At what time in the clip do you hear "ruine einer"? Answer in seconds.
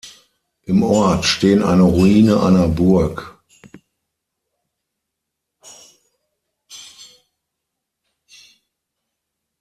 1.83-2.67